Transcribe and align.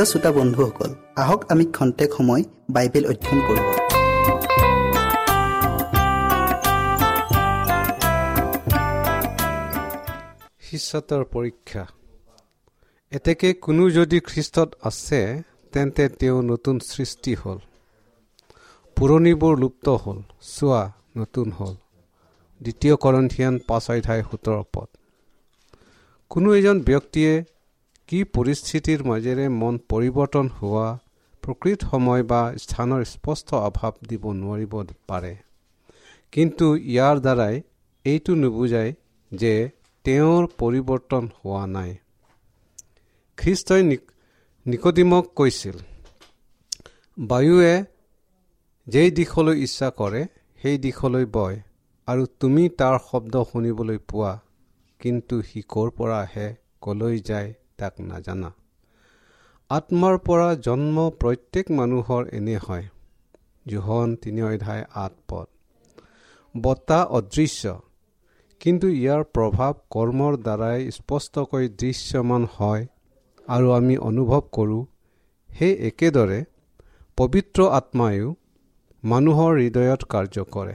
প্ৰিয় 0.00 0.12
শ্ৰোতা 0.12 0.32
বন্ধুসকল 0.32 0.94
আহক 1.16 1.44
আমি 1.48 1.64
খন্তেক 1.64 2.10
সময় 2.12 2.42
বাইবেল 2.70 3.04
অধ্যয়ন 3.06 3.40
কৰোঁ। 3.48 3.72
শিষ্যতৰ 10.60 11.24
পৰীক্ষা। 11.24 11.86
এতেকে 13.10 13.52
কোনো 13.54 13.90
যদি 13.90 14.20
খ্ৰীষ্টত 14.20 14.74
আছে 14.82 15.42
তেন্তে 15.72 16.08
তেওঁ 16.08 16.42
নতুন 16.42 16.78
সৃষ্টি 16.78 17.34
হ'ল। 17.34 17.58
পুৰণিবোৰ 18.96 19.58
লুপ্ত 19.58 19.88
হ'ল 19.88 20.22
চোৱা 20.42 20.92
নতুন 21.16 21.50
হ'ল। 21.50 21.74
দ্বিতীয় 22.62 22.96
কৰন্থিয়ান 22.96 23.58
পাঁচ 23.66 23.90
অধ্যায় 23.90 24.22
সোতৰ 24.22 24.62
পদ। 24.72 24.88
কোনো 26.30 26.54
এজন 26.54 26.80
ব্যক্তিয়ে 26.80 27.44
কি 28.10 28.20
পৰিস্থিতিৰ 28.36 29.02
মাজেৰে 29.08 29.42
মন 29.56 29.76
পৰিৱৰ্তন 29.90 30.46
হোৱা 30.54 30.86
প্ৰকৃত 31.42 31.80
সময় 31.90 32.22
বা 32.30 32.40
স্থানৰ 32.62 33.02
স্পষ্ট 33.10 33.48
অভাৱ 33.58 33.92
দিব 34.08 34.24
নোৱাৰিব 34.38 34.72
পাৰে। 35.08 35.30
কিন্তু 36.32 36.66
ইয়াৰ 36.94 37.16
দ্বাৰাই 37.26 37.54
এইটো 38.04 38.32
নুবুজায় 38.40 38.90
যে 39.32 39.52
তেওঁৰ 40.04 40.42
পৰিৱৰ্তন 40.60 41.24
হোৱা 41.36 41.62
নাই। 41.76 41.92
খ্ৰীষ্টই 43.38 43.82
নিকদিমক 44.66 45.24
কৈছিল 45.38 45.76
বায়ুৱে 47.18 47.74
যেই 48.86 49.10
দিশলৈ 49.18 49.56
ইচ্ছা 49.66 49.88
কৰে 49.98 50.22
সেই 50.60 50.76
দিশলৈ 50.84 51.24
বয় 51.36 51.56
আৰু 52.08 52.22
তুমি 52.40 52.64
তাৰ 52.78 52.96
শব্দ 53.08 53.34
শুনিবলৈ 53.50 53.98
পোৱা 54.08 54.32
কিন্তু 55.00 55.34
সি 55.48 55.60
ক'ৰ 55.72 55.88
পৰা 55.96 56.18
আহে 56.26 56.48
কলৈ 56.80 57.16
যায় 57.30 57.50
তাক 57.80 58.00
নাজানা। 58.06 58.50
আত্মাৰ 59.70 60.16
পৰা 60.26 60.48
জন্ম 60.66 60.96
প্ৰত্যেক 61.20 61.66
মানুহৰ 61.78 62.22
এনে 62.32 62.56
হয়। 62.68 62.86
জোহন 63.66 64.16
তিনি 64.22 64.42
অধ্যায় 64.42 64.84
আঠ 64.94 65.12
পদ। 65.28 65.46
বতাহ 66.54 67.02
অদৃশ্য। 67.10 67.78
কিন্তু 68.60 68.86
ইয়াৰ 68.92 69.22
প্ৰভাৱ 69.34 69.72
কৰ্মৰ 69.90 70.32
দ্বাৰাই 70.36 70.80
স্পষ্টকৈ 70.90 71.68
দৃশ্যমান 71.80 72.42
হয় 72.56 72.82
আৰু 73.48 73.66
আমি 73.70 73.96
অনুভৱ 74.08 74.42
কৰোঁ 74.52 74.82
সেই 75.50 75.72
একেদৰে 75.88 76.40
পবিত্ৰ 77.16 77.68
আত্মায়ো 77.78 78.28
মানুহৰ 79.02 79.52
হৃদয়ত 79.60 80.02
কাৰ্য 80.12 80.44
কৰে। 80.54 80.74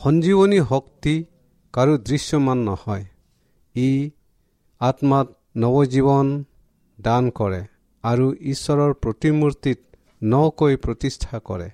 সঞ্জীৱনী 0.00 0.58
শক্তি 0.68 1.14
কাৰো 1.74 1.94
দৃশ্যমান 2.08 2.58
নহয়। 2.68 3.04
ই 3.74 3.90
আত্মাত 4.80 5.28
নৱজীৱন 5.56 6.28
দান 6.98 7.26
কৰে 7.38 7.56
আৰু 8.04 8.26
ঈশ্বৰৰ 8.50 8.92
প্ৰতিমূৰ্তিত 9.02 9.80
নকৈ 10.28 10.76
প্ৰতিষ্ঠা 10.84 11.40
কৰে। 11.48 11.66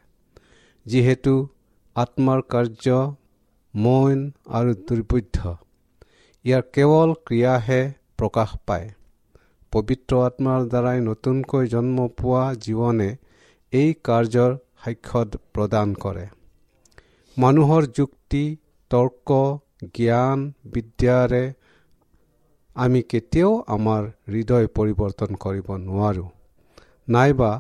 যিহেতু 0.87 1.35
আত্মাৰ 1.97 2.41
কাৰ্য 2.49 2.97
মন 3.75 4.25
আৰু 4.59 4.73
দুৰ্বৈধ্য 4.81 5.53
ইয়াৰ 6.45 6.63
কেৱল 6.75 7.13
ক্ৰিয়াহে 7.27 7.81
প্ৰকাশ 8.19 8.57
পায়। 8.67 8.89
পবিত্ৰ 9.73 10.19
আত্মাৰ 10.23 10.67
দ্বাৰাই 10.73 11.05
নতুনকৈ 11.05 11.71
জন্ম 11.75 12.09
পোৱা 12.19 12.43
জীৱনে 12.65 13.09
এই 13.73 13.95
কাৰ্যৰ 14.09 14.57
সাক্ষ্য 14.83 15.23
প্ৰদান 15.55 15.95
কৰে। 16.03 16.27
মানুহৰ 17.37 17.89
যুক্তি 17.99 18.43
তৰ্ক 18.91 19.39
জ্ঞান 19.95 20.45
বিদ্যাৰে 20.75 21.45
আমি 22.77 23.01
কেতিয়াও 23.03 23.53
আমাৰ 23.67 24.03
হৃদয় 24.29 24.67
পৰিৱৰ্তন 24.77 25.31
কৰিব 25.45 25.69
নোৱাৰোঁ। 25.87 26.29
নাইবা 27.09 27.51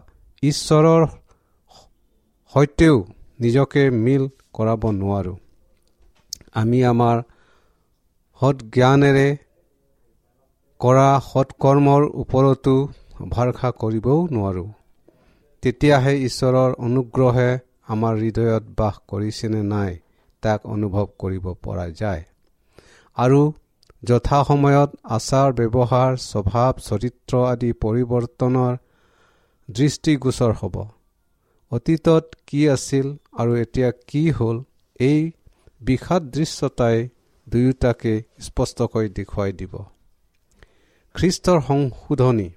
ঈশ্বৰৰ 0.42 1.02
সৈতেও 2.54 2.96
নিজকে 3.40 3.82
মিল 4.04 4.24
কৰাব 4.54 4.82
নোৱাৰোঁ। 4.92 5.36
আমি 6.54 6.78
আমাৰ 6.84 7.16
সৎজ্ঞানেৰে 8.40 9.28
কৰা 10.80 11.08
সৎকৰ্মৰ 11.26 12.02
ওপৰতো 12.22 12.74
ভৰসা 13.30 13.70
কৰিবও 13.82 14.19
নোৱাৰোঁ। 14.30 14.69
তেতিয়াহে 15.62 16.12
ঈশ্বৰৰ 16.28 16.72
অনুগ্ৰহে 16.78 17.50
আমাৰ 17.88 18.14
হৃদয়ত 18.16 18.64
বাস 18.78 18.94
কৰিছেনে 19.08 19.62
নাই 19.72 19.92
তাক 20.42 20.60
অনুভৱ 20.66 21.06
কৰিব 21.19 21.44
পৰা 21.64 21.86
যায়। 22.00 22.22
আৰু 23.16 23.40
যথাসময়ত 24.02 24.90
আচাৰ 25.16 25.48
ব্যৱহাৰ 25.52 26.12
স্বভাৱ 26.22 26.72
চৰিত্ৰ 26.88 27.34
আদি 27.52 27.70
পৰিৱৰ্তনৰ 27.82 28.75
দৃষ্টিগোচৰ 29.69 30.52
হ'ব। 30.52 30.76
অতীতত 31.72 32.25
কি 32.46 32.60
আছিল 32.69 33.06
আৰু 33.38 33.52
এতিয়া 33.56 33.90
কি 34.08 34.22
হ'ল 34.31 34.56
এই 35.00 35.20
বিষাদ 35.81 36.22
দৃশ্যতাই 36.31 36.98
দুয়োটাকে 37.46 38.14
স্পষ্টকৈ 38.40 39.06
দেখুৱাই 39.08 39.52
দিব। 39.52 39.75
খ্ৰীষ্টৰ 41.14 41.58
সংশোধনী। 41.60 42.48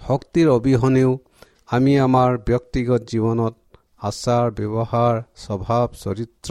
শক্তিৰ 0.00 0.46
অবিহনেও 0.48 1.10
আমি 1.66 1.92
আমাৰ 1.98 2.30
ব্যক্তিগত 2.48 3.00
জীৱনত 3.10 3.54
আচাৰ 4.02 4.46
ব্যৱহাৰ 4.58 5.14
স্বভাৱ 5.36 5.86
চৰিত্ৰ 6.02 6.50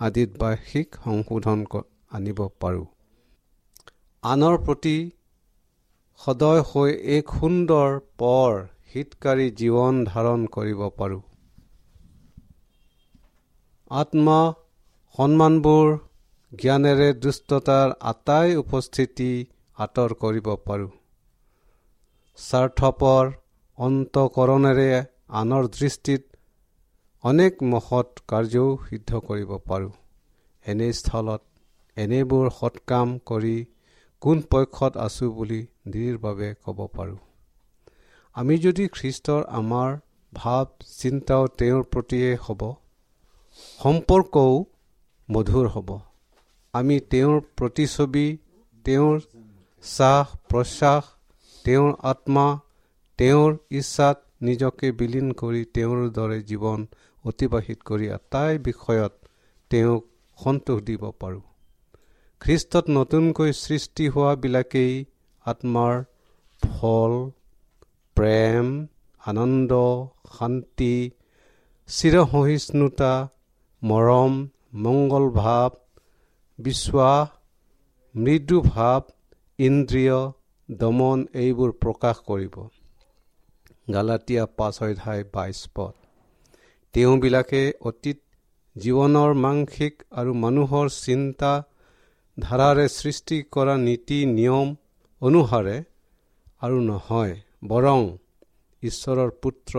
আদিত 0.00 0.30
বাৰ্ষিক 0.38 0.88
সংশোধন 1.04 1.58
আনিব 2.10 2.40
পাৰোঁ। 2.60 2.91
আনৰ 4.22 4.56
প্ৰতি 4.58 4.90
সদয় 6.20 6.60
হৈ 6.66 6.92
এক 7.14 7.30
সুন্দৰ 7.38 7.94
পৰ 8.16 8.58
হিতকাৰী 8.94 9.46
জীৱন 9.52 9.96
ধাৰণ 10.04 10.44
কৰিব 10.48 10.82
পাৰোঁ। 10.98 11.22
আত্মা 13.90 14.36
সন্মানবোৰ 15.18 15.90
জ্ঞানেৰে 16.52 17.08
দুষ্টতাৰ 17.16 17.96
আটাই 18.04 18.54
উপস্থিতি 18.56 19.28
আঁতৰ 19.78 20.14
কৰিব 20.14 20.52
পাৰোঁ। 20.66 20.88
স্বাৰ্থপৰ 22.38 23.34
অন্তকৰণেৰে 23.78 24.88
আনৰ 25.34 25.68
দৃষ্টিত 25.72 26.22
অনেক 27.24 27.62
মহৎ 27.66 28.24
কাৰ্যও 28.28 28.70
সিদ্ধ 28.88 29.24
কৰিব 29.26 29.52
পাৰোঁ। 29.66 29.92
এনে 30.64 30.92
স্থলত 30.92 31.42
এনেবোৰ 31.96 32.50
সৎকাম 32.54 33.20
কৰি 33.26 33.56
কোন 34.22 34.38
পক্ষত 34.50 34.92
আছোঁ 35.04 35.28
বুলি 35.36 35.60
দৃঢ়ভাৱে 35.92 36.48
ক'ব 36.64 36.78
পাৰোঁ। 36.96 37.18
আমি 38.36 38.54
যদি 38.58 38.84
খ্ৰীষ্টৰ 38.96 39.42
আমাৰ 39.52 39.90
ভাৱ 40.32 40.66
চিন্তাও 40.92 41.44
তেওঁৰ 41.58 41.82
প্ৰতিয়ে 41.92 42.30
হ'ব 42.44 42.62
সম্পৰ্কও 43.80 44.54
মধুৰ 45.28 45.66
হ'ব। 45.74 45.90
আমি 46.74 46.96
তেওঁৰ 47.10 47.40
প্ৰতিচ্ছবি 47.58 48.26
তেওঁৰ 48.84 49.16
শ্বাস 49.84 50.26
প্ৰশ্বাস 50.50 51.02
তেওঁৰ 51.64 51.92
আত্মা 52.10 52.46
তেওঁৰ 53.18 53.50
ইচ্ছাত 53.78 54.16
নিজকে 54.48 54.88
বিলীন 55.00 55.28
কৰি 55.40 55.62
তেওঁৰ 55.74 56.00
দৰে 56.16 56.38
জীৱন 56.48 56.80
অতিবাহিত 57.24 57.78
কৰি 57.88 58.06
আটাই 58.16 58.52
বিষয়ত 58.68 59.12
তেওঁক 59.70 60.02
সন্তোষ 60.38 60.78
দিব 60.88 61.02
পাৰোঁ। 61.20 61.42
খ্ৰীষ্টত 62.42 62.86
নতুনকৈ 62.88 63.52
সৃষ্টি 63.56 64.04
হোৱাবিলাকেই 64.14 64.94
আত্মাৰ 65.44 65.94
ফল 66.62 67.12
প্ৰেম 68.16 68.72
আনন্দ 69.22 69.78
শান্তি 70.38 70.94
চিৰসহিষ্ণুতা 71.88 73.12
মৰম 73.82 74.32
মংগল 74.82 75.28
ভাৱ 75.36 75.70
বিশ্বাস 76.58 77.30
মৃদু 78.14 78.60
ভাৱ 78.66 79.00
ইন্দ্ৰিয় 79.58 80.18
দমন 80.68 81.26
এইবোৰ 81.40 81.70
প্ৰকাশ 81.82 82.16
কৰিব। 82.26 82.54
গালাটীয়া 83.92 84.44
পাঁচ 84.56 84.76
অধ্যায় 84.82 85.22
বাইছ 85.34 85.60
পদ। 85.74 85.94
তেওঁবিলাকে 86.94 87.62
অতীত 87.88 88.18
জীৱনৰ 88.76 89.30
মাংসিক 89.40 89.94
আৰু 90.18 90.40
মানুহৰ 90.42 90.86
চিন্তা 90.98 91.52
ধাৰাৰে 92.42 92.86
সৃষ্টি 92.88 93.36
কৰা 93.54 93.74
নীতি 93.86 94.18
নিয়ম 94.36 94.68
অনুসাৰে 95.22 95.76
আৰু 96.62 96.78
নহয় 96.90 97.34
বৰং 97.68 98.00
ঈশ্বৰৰ 98.82 99.30
পুত্ৰ 99.42 99.74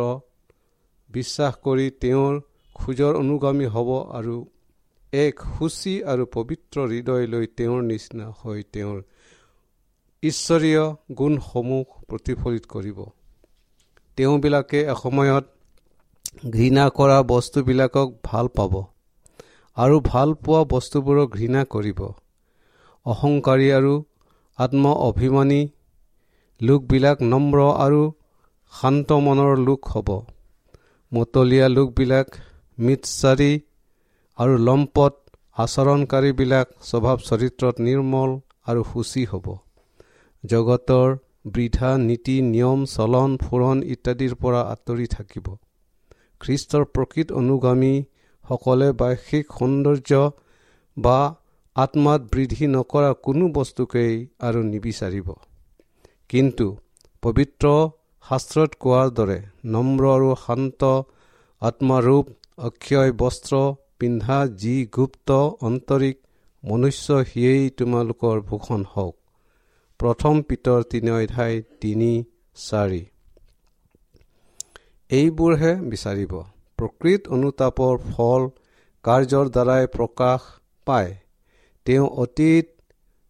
বিশ্বাস 1.09 1.53
কৰি 1.65 1.87
তেওঁৰ 2.01 2.33
খোজৰ 2.75 3.13
অনুগামী 3.15 3.67
হ'ব 3.75 3.89
আৰু 4.19 4.35
এক 5.13 5.35
সূচী 5.55 5.95
আৰু 6.11 6.23
পবিত্ৰ 6.35 6.77
হৃদয় 6.91 7.25
লৈ 7.27 7.45
তেওঁৰ 7.57 7.81
নিচিনা 7.83 8.27
হৈ 8.39 8.59
তেওঁৰ 8.73 8.99
ঈশ্বৰীয় 10.23 10.83
গুণসমূহ 11.17 11.85
প্ৰতিফলিত 12.09 12.63
কৰিব। 12.73 12.99
তেওঁবিলাকে 14.17 14.79
এসময়ত 14.93 15.45
ঘৃণা 16.51 16.85
কৰা 16.97 17.17
বস্তুবিলাকক 17.23 18.07
ভাল 18.23 18.45
পাব 18.57 18.73
আৰু 19.77 19.95
ভাল 20.11 20.29
পোৱা 20.43 20.61
বস্তুবোৰক 20.73 21.27
ঘৃণা 21.37 21.61
কৰিব। 21.65 21.99
অহংকাৰী 23.05 23.67
আৰু 23.77 23.93
আত্ম 24.59 24.83
অভিমানী 25.05 25.61
লোকবিলাক 26.61 27.17
নম্ৰ 27.23 27.59
আৰু 27.85 28.01
শান্ত 28.73 29.09
মনৰ 29.25 29.51
লোক 29.67 29.81
হ'ব। 29.91 30.09
মতলীয়া 31.11 31.67
লোকবিলাক 31.69 32.27
মিতচাৰী 32.77 33.51
আৰু 34.39 34.53
লম্পট 34.67 35.13
আচৰণকাৰীবিলাক 35.55 36.67
স্বভাৱ 36.89 37.17
চৰিত্ৰত 37.29 37.75
নিৰ্মল 37.87 38.31
আৰু 38.69 38.81
সূচী 38.91 39.23
হ'ব। 39.31 39.45
জগতৰ 40.43 41.09
বৃদ্ধা 41.53 41.91
নীতি 42.07 42.35
নিয়ম 42.47 42.79
চলন 42.95 43.29
ফুৰণ 43.43 43.77
ইত্যাদিৰ 43.93 44.33
পৰা 44.41 44.61
আঁতৰি 44.73 45.07
থাকিব। 45.15 45.45
খ্ৰীষ্টৰ 46.41 46.83
প্ৰকৃত 46.95 47.27
অনুগামীসকলে 47.41 48.89
বাৰ্ষিক 49.01 49.45
সৌন্দৰ্য 49.57 50.11
বা 50.97 51.19
আত্মাত 51.75 52.21
বৃদ্ধি 52.21 52.67
নকৰা 52.67 53.13
কোনো 53.13 53.45
বস্তুকেই 53.49 54.27
আৰু 54.39 54.59
নিবিচাৰিব। 54.63 55.27
কিন্তু 56.29 56.67
পবিত্ৰ 57.21 57.65
শাস্ত্ৰত 58.29 58.71
কোৱাৰ 58.79 59.07
দৰে 59.09 59.39
নম্ৰ 59.65 60.03
আৰু 60.15 60.35
শান্ত 60.45 60.81
আত্মাৰূপ 61.61 62.25
অক্ষয় 62.57 63.11
বস্ত্ৰ 63.11 63.53
পিন্ধা 63.99 64.37
যি 64.47 64.75
গুপ্ত 64.95 65.29
আন্তৰিক 65.61 66.17
মনুষ্য 66.63 67.25
সিয়েই 67.25 67.69
তোমালোকৰ 67.69 68.41
ভূষণ 68.41 68.83
হওক। 68.93 69.15
প্ৰথম 69.99 70.41
পিতৰ 70.41 70.79
তিনি 70.83 71.11
অধ্যায় 71.11 71.61
তিনি 71.81 72.11
চাৰি। 72.55 73.03
এইবোৰহে 75.09 75.73
বিচাৰিব। 75.75 76.33
প্ৰকৃত 76.77 77.21
অনুতাপৰ 77.27 77.97
ফল 78.11 78.41
কাৰ্যৰ 79.03 79.45
দ্বাৰাই 79.49 79.87
প্ৰকাশ 79.87 80.41
পায়। 80.85 81.11
তেওঁ 81.85 82.07
অতীত 82.23 82.65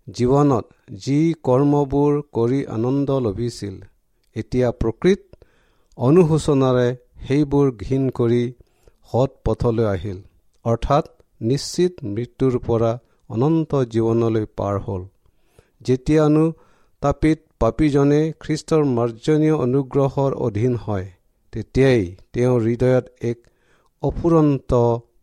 জীৱনত 0.07 0.65
যি 1.05 1.19
কৰ্মবোৰ 1.47 2.11
কৰি 2.37 2.59
আনন্দ 2.75 3.09
লভিছিল 3.25 3.75
এতিয়া 4.35 4.67
প্ৰকৃত 4.81 5.21
অনুশোচনাৰে 5.97 6.87
সেইবোৰ 7.25 7.67
ঘীন 7.83 8.03
কৰি 8.19 8.43
সৎ 9.11 9.31
পথলৈ 9.45 9.85
আহিল। 9.85 10.19
অৰ্থাৎ 10.65 11.05
নিশ্চিত 11.41 11.93
মৃত্যুৰ 12.13 12.53
পৰা 12.67 12.91
অনন্ত 13.29 13.71
জীৱনলৈ 13.93 14.45
পাৰ 14.57 14.75
হ'ল। 14.85 15.01
যেতিয়ানো 15.81 16.45
তাপিত 17.01 17.39
পাপীজনে 17.61 18.21
খ্ৰীষ্টৰ 18.41 18.83
মাৰ্জনীয় 18.97 19.55
অনুগ্ৰহৰ 19.65 20.31
অধীন 20.47 20.73
হয় 20.85 21.07
তেতিয়াই 21.53 22.01
তেওঁৰ 22.33 22.59
হৃদয়ত 22.67 23.05
এক 23.29 23.37
অফুৰন্ত 24.03 24.71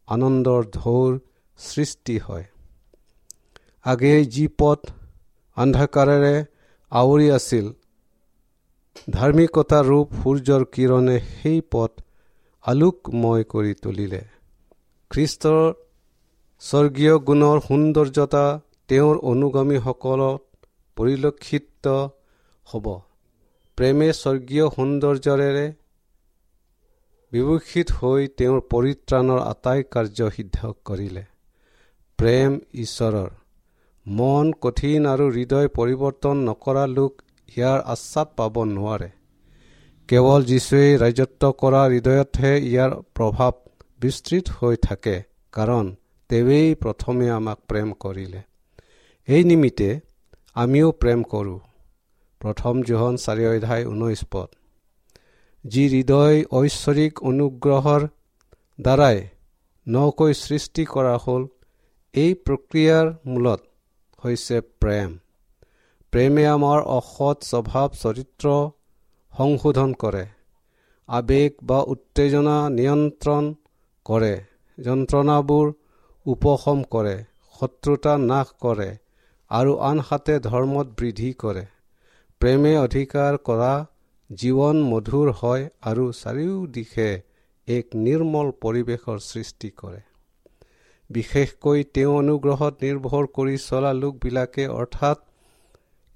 আনন্দৰ 0.09 0.61
ঢৌৰ 0.77 1.13
সৃষ্টি 1.59 2.17
হয়। 2.27 2.47
আগেয়ে 3.85 4.21
যি 4.35 4.45
পথ 4.61 4.81
অন্ধকাৰেৰে 5.57 6.35
আৱৰি 6.93 7.27
আছিল 7.31 7.67
ধাৰ্মিকতা 9.11 9.79
ৰূপ 9.89 10.09
সূৰ্যৰ 10.21 10.63
কিৰণে 10.75 11.17
সেই 11.29 11.61
পথ 11.73 11.93
আলোকময় 12.65 13.45
কৰি 13.53 13.73
তুলিলে। 13.83 14.23
খ্ৰীষ্টৰ 15.11 15.63
স্বৰ্গীয় 16.63 17.15
গুণৰ 17.29 17.59
সৌন্দৰ্যতা 17.69 18.45
তেওঁৰ 18.89 19.17
অনুগামীসকলত 19.31 20.41
পৰিলক্ষিত 20.97 21.85
হ'ব। 22.67 22.87
প্ৰেমে 23.79 24.09
স্বৰ্গীয় 24.13 24.67
সৌন্দৰ্যৰে 24.77 25.67
বিভূষিত 27.33 27.89
হৈ 27.99 28.23
তেওঁৰ 28.39 28.61
পৰিত্ৰাণৰ 28.73 29.41
আটাই 29.53 29.81
কাৰ্য 29.95 30.19
সিদ্ধ 30.37 30.59
কৰিলে। 30.85 31.25
প্ৰেম 32.19 32.51
ঈশ্বৰৰ 32.85 33.31
মন 34.07 34.51
কঠিন 34.63 35.07
আৰু 35.07 35.27
হৃদয় 35.31 35.69
পৰিৱৰ্তন 35.77 36.37
নকৰা 36.45 36.85
লোক 36.93 37.13
ইয়াৰ 37.49 37.79
আশ্বাদ 37.95 38.29
পাব 38.37 38.55
নোৱাৰে। 38.71 39.09
কেৱল 40.09 40.41
যীশুৱে 40.45 40.87
ৰাজত্ব 41.03 41.51
কৰা 41.63 41.83
হৃদয়তহে 41.93 42.53
ইয়াৰ 42.71 42.91
প্ৰভাৱ 43.15 43.53
বিস্তৃত 44.01 44.47
হৈ 44.57 44.77
থাকে 44.87 45.17
কাৰণ 45.55 45.93
তেৱেই 46.31 46.75
প্ৰথমে 46.83 47.29
আমাক 47.31 47.59
প্ৰেম 47.69 47.93
কৰিলে। 48.03 48.41
এই 49.29 49.43
নিমিত্তে 49.45 49.91
আমিও 50.57 50.89
প্ৰেম 51.01 51.21
কৰোঁ। 51.33 51.59
প্ৰথম 52.41 52.83
জোহন 52.83 53.15
চাৰি 53.25 53.45
অধ্যায় 53.53 53.85
ঊনৈছ 53.87 54.21
পদ। 54.33 54.49
যি 55.65 55.85
হৃদয় 55.89 56.37
ঐশ্বৰিক 56.53 57.13
অনুগ্ৰহৰ 57.31 58.03
দ্বাৰাই 58.79 59.19
নকৈ 59.87 60.33
সৃষ্টি 60.35 60.83
কৰা 60.95 61.17
হ'ল 61.25 61.43
এই 62.15 62.31
প্ৰক্ৰিয়াৰ 62.47 63.07
মূলত 63.27 63.61
হৈছে 64.25 64.61
প্ৰেম। 64.81 65.11
প্ৰেমে 66.13 66.45
আমাৰ 66.47 66.81
অসৎ 66.95 67.45
স্বভাৱ 67.45 67.89
চৰিত্ৰ 68.03 68.55
সংশোধন 69.35 69.93
কৰে। 69.95 70.25
আৱেগ 71.09 71.53
বা 71.63 71.79
উত্তেজনা 71.83 72.57
নিয়ন্ত্ৰণ 72.71 73.55
কৰে। 74.07 74.35
যন্ত্ৰণাবোৰ 74.79 75.73
উপশম 76.27 76.83
কৰে। 76.91 77.17
শত্ৰুতা 77.55 78.19
নাশ 78.19 78.53
কৰে 78.61 78.91
আৰু 79.51 79.73
আনহাতে 79.83 80.35
ধৰ্মত 80.41 80.87
বৃদ্ধি 80.99 81.33
কৰে। 81.33 81.65
প্ৰেমে 82.41 82.75
অধিকাৰ 82.79 83.39
কৰা 83.45 83.73
জীৱন 84.31 84.77
মধুৰ 84.83 85.33
হয় 85.41 85.65
আৰু 85.83 86.05
চাৰিওদিশে 86.13 87.11
এক 87.69 87.87
নিৰ্মল 88.05 88.53
পৰিৱেশৰ 88.63 89.19
সৃষ্টি 89.25 89.71
কৰে। 89.77 90.01
বিশেষকৈ 91.11 91.85
তেওঁ 91.95 92.13
অনুগ্ৰহত 92.19 92.75
নিৰ্ভৰ 92.85 93.25
কৰি 93.37 93.57
চলা 93.59 93.93
লোকবিলাকে 93.93 94.65
অৰ্থাৎ 94.75 95.19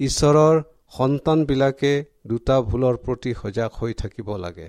ঈশ্বৰৰ 0.01 0.63
সন্তানবিলাকে 0.99 1.93
দুটা 2.27 2.57
ভুলৰ 2.63 2.97
প্ৰতি 3.05 3.33
সজাগ 3.43 3.71
হৈ 3.81 3.93
থাকিব 3.95 4.29
লাগে। 4.37 4.69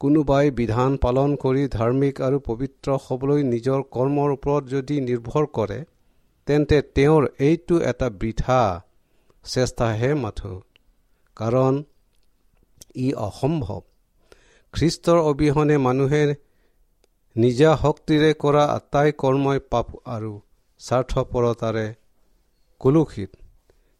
কোনোবাই 0.00 0.50
বিধান 0.50 0.96
পালন 0.96 1.36
কৰি 1.36 1.62
ধাৰ্মিক 1.68 2.14
আৰু 2.20 2.38
পবিত্ৰ 2.46 2.88
হ'বলৈ 3.04 3.40
নিজৰ 3.52 3.80
কৰ্মৰ 3.94 4.32
ওপৰত 4.32 4.62
যদি 4.68 4.96
নিৰ্ভৰ 5.00 5.46
কৰে 5.52 5.78
তেন্তে 6.46 6.78
তেওঁৰ 6.96 7.22
এইটো 7.40 7.76
এটা 7.90 8.08
বৃথা 8.20 8.60
চেষ্টাহে 9.44 10.10
মাথো। 10.14 10.54
কাৰণ 11.36 11.74
ই 12.96 13.08
অসম্ভৱ। 13.28 13.80
খ্ৰীষ্টৰ 14.74 15.18
অবিহনে 15.30 15.76
মানুহে 15.78 16.22
নিজা 17.36 17.70
শক্তিৰে 17.82 18.28
কৰা 18.34 18.60
আটাই 18.74 19.10
কৰ্মই 19.22 19.58
পাপ 19.72 19.88
আৰু 20.06 20.28
স্বাৰ্থপৰতাৰে 20.80 21.86
কলুষিত। 22.80 23.30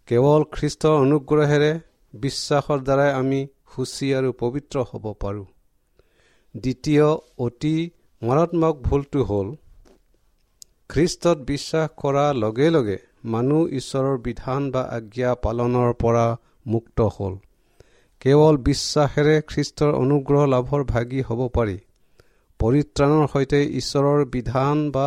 কেৱল 0.08 0.44
খ্ৰীষ্টৰ 0.54 0.94
অনুগ্ৰহেৰে 1.00 1.68
বিশ্বাসৰ 2.14 2.78
দ্বাৰাই 2.80 3.10
আমি 3.12 3.40
সুচী 3.74 4.08
আৰু 4.14 4.30
পবিত্ৰ 4.42 4.84
হ'ব 4.90 5.04
পাৰোঁ। 5.20 5.44
দ্বিতীয় 6.54 7.06
অতি 7.38 7.76
মাৰাত্মক 8.22 8.74
ভুলটো 8.82 9.20
হ'ল 9.24 9.48
খ্ৰীষ্টত 10.88 11.38
বিশ্বাস 11.46 11.86
কৰাৰ 11.96 12.32
লগে 12.34 12.68
লগে 12.70 12.98
মানুহ 13.34 13.62
ঈশ্বৰৰ 13.78 14.16
বিধান 14.18 14.70
বা 14.70 14.82
আজ্ঞা 14.98 15.34
পালনৰ 15.44 15.92
পৰা 16.02 16.26
মুক্ত 16.66 16.98
হ'ল। 17.14 17.34
কেৱল 18.22 18.54
বিশ্বাসেৰে 18.68 19.36
খ্ৰীষ্টৰ 19.42 19.92
অনুগ্ৰহ 19.94 20.42
লাভৰ 20.46 20.82
ভাগি 20.84 21.20
হ'ব 21.22 21.40
পাৰি। 21.48 21.78
পৰিত্ৰাণৰ 22.60 23.24
সৈতে 23.32 23.60
ঈশ্বৰৰ 23.80 24.20
বিধান 24.34 24.76
বা 24.94 25.06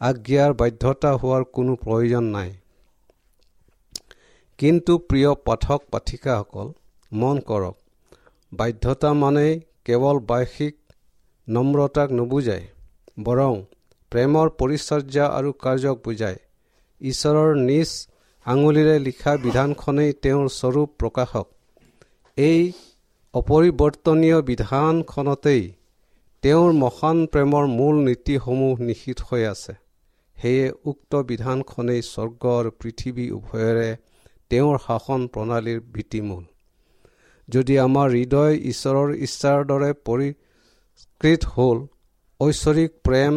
আজ্ঞাৰ 0.00 0.52
বাধ্যতা 0.60 1.10
হোৱাৰ 1.20 1.44
কোনো 1.56 1.72
প্ৰয়োজন 1.84 2.24
নাই। 2.36 2.50
কিন্তু 4.58 4.92
প্ৰিয় 5.08 5.30
পাঠক 5.46 5.80
পাঠিকাসকল 5.92 6.68
মন 7.12 7.36
কৰক 7.48 7.76
বাধ্যতা 8.52 9.10
মানে 9.22 9.46
কেৱল 9.86 10.16
বাৰ্ষিক 10.30 10.74
নম্ৰতাক 11.48 12.08
নুবুজায় 12.18 12.64
বৰং 13.24 13.54
প্ৰেমৰ 14.12 14.46
পৰিচৰ্যা 14.60 15.24
আৰু 15.38 15.50
কাৰ্যক 15.64 15.96
বুজায়। 16.04 16.38
ঈশ্বৰৰ 17.00 17.50
নিজ 17.62 17.90
আঙুলিৰে 18.46 18.96
লিখা 18.98 19.32
বিধানখনেই 19.44 20.12
তেওঁৰ 20.22 20.48
স্বৰূপ 20.58 20.88
প্ৰকাশক। 21.00 21.46
এই 22.38 22.60
অপৰিৱৰ্তনীয় 23.34 24.38
বিধানখনতেই 24.50 25.62
তেওঁৰ 26.46 26.72
মহান 26.78 27.20
প্ৰেমৰ 27.34 27.64
মূল 27.68 27.96
নীতিসমূহ 28.06 28.82
নিষিদ্ধ 28.88 29.22
হৈ 29.28 29.44
আছে। 29.46 29.72
সেয়ে 30.36 30.66
উক্ত 30.90 31.22
বিধানখনেই 31.30 32.02
স্বৰ্গ 32.08 32.42
আৰু 32.58 32.70
পৃথিৱী 32.82 33.24
উভয়ৰে 33.38 33.88
তেওঁৰ 34.50 34.76
শাসন 34.84 35.24
প্ৰণালীৰ 35.34 35.80
ভিত্তিমূল 35.94 36.44
যদি 37.48 37.74
আমাৰ 37.86 38.08
হৃদয় 38.16 38.54
ঈশ্বৰৰ 38.72 39.08
ইচ্ছাৰ 39.26 39.60
দৰে 39.70 39.90
পৰিষ্কৃত 40.08 41.42
হ'ল 41.54 41.78
ঐশ্বৰিক 42.40 42.92
প্ৰেম 43.06 43.34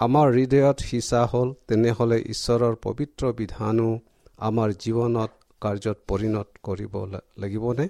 আমাৰ 0.00 0.26
হৃদয়ত 0.38 0.78
সিঁচা 0.88 1.22
হ'ল 1.30 1.48
তেনেহ'লে 1.68 2.18
ঈশ্বৰৰ 2.34 2.74
পবিত্ৰ 2.84 3.32
বিধানো 3.38 3.88
আমাৰ 4.48 4.68
জীৱনত 4.82 5.32
কাৰ্যত 5.62 5.98
পৰিণত 6.10 6.48
কৰিব 6.66 6.94
লাগিবনে? 7.42 7.86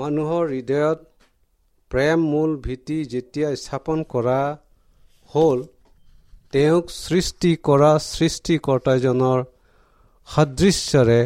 মানুহৰ 0.00 0.44
হৃদয়ত 0.54 0.98
প্ৰেম 1.90 2.18
মূল 2.30 2.50
ভীতি 2.56 2.98
যেতিয়া 3.04 3.48
স্থাপন 3.56 3.98
কৰা 4.12 4.40
হ'ল 5.30 5.58
তেওঁক 6.52 6.90
সৃষ্টি 6.94 7.50
কৰা 7.66 7.92
সৃষ্টিকৰ্তাজনৰ 8.04 9.38
সাদৃশ্যৰে 10.28 11.20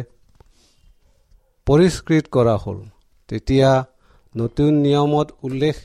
পৰিষ্কৃত 1.67 2.25
কৰা 2.35 2.55
হ'ল। 2.57 2.79
তেতিয়া 3.29 3.71
নতুন 4.35 4.71
নিয়মত 4.85 5.27
উল্লেখ 5.43 5.75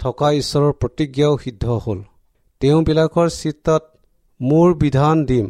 থকা 0.00 0.28
ঈশ্বৰৰ 0.40 0.72
প্ৰতিজ্ঞাও 0.80 1.34
সিদ্ধ 1.44 1.64
হ'ল। 1.84 2.00
তেওঁবিলাকৰ 2.60 3.28
চিত্তত 3.40 3.82
মোৰ 4.40 4.68
বিধান 4.74 5.16
দিম 5.24 5.46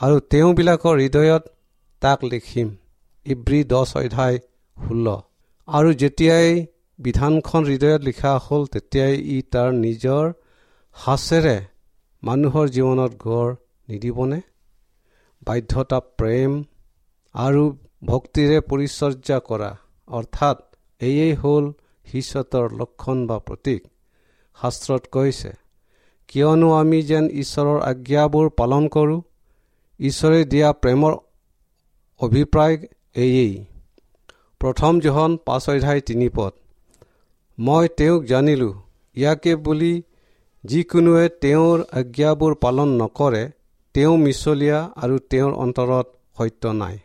আৰু 0.00 0.16
তেওঁবিলাকৰ 0.30 0.96
হৃদয়ত 1.02 1.44
তাক 2.02 2.18
লিখিম। 2.24 2.68
ইব্ৰী 3.26 3.60
দহ 3.64 3.88
অধ্যায় 4.00 4.36
ষোল্ল। 4.76 5.06
আৰু 5.68 5.88
যেতিয়াই 5.92 6.50
বিধানখন 7.00 7.62
হৃদয়ত 7.64 8.00
লিখা 8.02 8.32
হ'ল 8.38 8.62
তেতিয়াই 8.66 9.14
ই 9.34 9.38
তাৰ 9.52 9.70
নিজৰ 9.84 10.24
সাঁচেৰে 10.96 11.56
মানুহৰ 12.22 12.66
জীৱনত 12.68 13.12
গঢ় 13.18 13.50
নিদিবনে? 13.88 14.40
বাধ্যতা 15.46 15.98
প্ৰেম 16.18 16.50
আৰু 17.34 17.62
ভক্তিৰে 18.04 18.58
পৰিচৰ্যা 18.60 19.38
কৰা 19.48 19.70
অৰ্থাৎ 20.08 20.58
এয়েই 21.00 21.34
হ'ল 21.34 21.64
শিষ্যতৰ 22.06 22.66
লক্ষণ 22.80 23.18
বা 23.26 23.38
প্ৰতীক। 23.38 23.82
শাস্ত্ৰত 24.56 25.02
কৈছে 25.12 25.50
কিয়নো 26.28 26.68
আমি 26.72 27.00
যেন 27.02 27.24
ঈশ্বৰৰ 27.42 27.78
আজ্ঞাবোৰ 27.80 28.46
পালন 28.50 28.88
কৰোঁ 28.88 29.20
ঈশ্বৰে 30.00 30.40
দিয়া 30.44 30.68
প্ৰেমৰ 30.72 31.12
অভিপ্ৰায় 32.20 32.76
এয়েই। 33.14 33.54
প্ৰথম 34.60 34.92
জোহন 35.00 35.36
পাঁচ 35.46 35.64
অধ্যায় 35.68 36.00
তিনি 36.00 36.28
পদ। 36.28 36.59
মই 37.58 37.86
তেওঁক 37.96 38.22
জানিলোঁ 38.24 38.74
ইয়াকে 39.16 39.52
বুলি 39.64 39.92
যিকোনোৱে 40.64 41.26
তেওঁৰ 41.42 41.78
আজ্ঞাবোৰ 41.92 42.52
পালন 42.54 42.90
নকৰে 43.00 43.42
তেওঁ 43.94 44.14
মিছলীয়া 44.16 44.78
আৰু 45.02 45.16
তেওঁৰ 45.30 45.52
অন্তৰত 45.64 46.06
সত্য 46.38 46.72
নাই। 46.72 46.96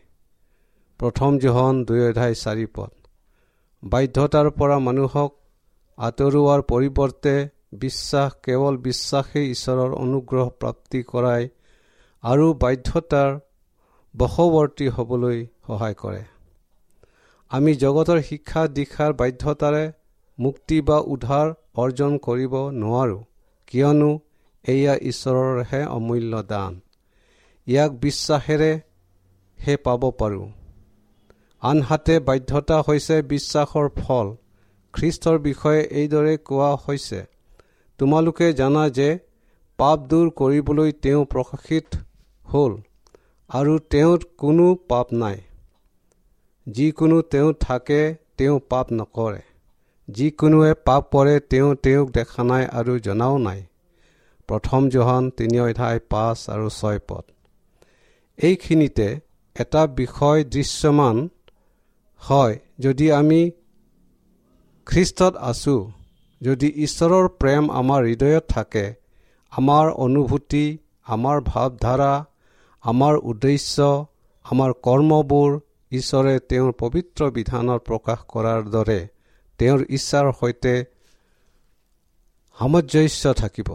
প্ৰথম 0.99 1.31
জোহন 1.39 1.75
দুই 1.87 2.01
অধ্যায় 2.09 2.35
চাৰি 2.43 2.65
পদ। 2.75 2.91
বাধ্যতাৰ 3.83 4.47
পৰা 4.59 4.77
মানুহক 4.79 5.31
আঁতৰোৱাৰ 5.97 6.61
পৰিৱৰ্তে 6.71 7.35
বিশ্বাস 7.83 8.29
কেৱল 8.43 8.73
বিশ্বাসেই 8.77 9.45
ঈশ্বৰৰ 9.51 9.91
অনুগ্ৰহ 10.03 10.47
প্ৰাপ্তি 10.61 10.99
কৰাই 11.11 11.43
আৰু 12.23 12.45
বাধ্যতাৰ 12.63 13.31
বশৱৰ্তী 14.13 14.87
হ'বলৈ 14.95 15.39
সহায় 15.67 15.95
কৰে। 16.01 16.23
আমি 17.51 17.71
জগতৰ 17.75 18.17
শিক্ষা 18.29 18.61
দীক্ষাৰ 18.77 19.11
বাধ্যতাৰে 19.21 19.83
মুক্তি 20.39 20.81
বা 20.81 20.97
উদ্ধাৰ 20.99 21.53
অৰ্জন 21.75 22.17
কৰিব 22.17 22.53
নোৱাৰোঁ। 22.71 23.23
কিয়নো 23.67 24.19
এয়া 24.67 24.95
ঈশ্বৰৰহে 25.01 25.85
অমূল্য 25.85 26.43
দান। 26.43 26.79
ইয়াক 27.67 27.91
বিশ্বাসেৰেহে 27.91 29.77
পাব 29.77 30.11
পাৰোঁ। 30.11 30.49
আনহাতে 31.61 32.19
বাধ্যতা 32.19 32.81
হৈছে 32.81 33.21
বিশ্বাসৰ 33.21 33.87
ফল। 33.89 34.35
খ্ৰীষ্টৰ 34.93 35.37
বিষয়ে 35.39 35.81
এইদৰে 35.81 36.37
কোৱা 36.37 36.75
হৈছে 36.75 37.25
তোমালোকে 37.97 38.53
জানা 38.53 38.89
যে 38.89 39.09
পাপ 39.77 39.99
দূৰ 39.99 40.29
কৰিবলৈ 40.29 40.91
তেওঁ 40.91 41.25
প্ৰকাশিত 41.25 41.97
হ'ল 42.45 42.77
আৰু 43.49 43.79
তেওঁৰ 43.79 44.19
কোনো 44.37 44.75
পাপ 44.75 45.07
নাই। 45.13 45.41
যিকোনো 46.67 47.21
তেওঁ 47.21 47.53
থাকে 47.59 48.15
তেওঁ 48.37 48.59
পাপ 48.69 48.93
নকৰে। 48.93 49.41
যিকোনোৱে 50.07 50.73
পাপ 50.85 51.03
কৰে 51.11 51.39
তেওঁ 51.39 51.75
তেওঁক 51.75 52.07
দেখা 52.11 52.43
নাই 52.43 52.63
আৰু 52.79 52.93
জনাও 52.99 53.37
নাই। 53.37 53.61
প্ৰথম 54.49 54.89
জহন 54.89 55.23
তিনি 55.37 55.57
অধ্যায় 55.59 55.99
পাঁচ 56.09 56.37
আৰু 56.49 56.67
ছয় 56.69 56.99
পদ। 57.07 57.23
এইখিনিতে 58.39 59.07
এটা 59.55 59.81
বিষয় 59.87 60.43
দৃশ্যমান 60.43 61.15
হয় 62.21 62.55
যদি 62.79 63.11
আমি 63.11 63.41
খ্ৰীষ্টত 64.87 65.33
আছোঁ 65.41 65.81
যদি 66.41 66.67
ঈশ্বৰৰ 66.67 67.27
প্ৰেম 67.39 67.63
আমাৰ 67.71 68.01
হৃদয়ত 68.05 68.45
থাকে 68.49 68.85
আমাৰ 69.51 69.85
অনুভূতি 70.05 70.65
আমাৰ 71.07 71.37
ভাৱধাৰা 71.41 72.13
আমাৰ 72.83 73.13
উদ্দেশ্য 73.23 73.77
আমাৰ 74.45 74.71
কৰ্মবোৰ 74.83 75.49
ঈশ্বৰে 75.91 76.33
তেওঁৰ 76.39 76.71
পবিত্ৰ 76.71 77.21
বিধানত 77.31 77.79
প্ৰকাশ 77.85 78.19
কৰাৰ 78.27 78.61
দৰে। 78.69 79.01
তেওঁৰ 79.59 79.79
ইচ্ছাৰ 79.97 80.25
সৈতে 80.39 80.73
সামঞ্জস্য 82.57 83.23
থাকিব। 83.41 83.69